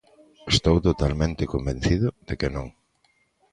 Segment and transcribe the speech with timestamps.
[0.53, 2.67] Estou totalmente convencido de que non.